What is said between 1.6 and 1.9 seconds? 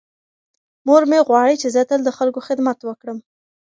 چې زه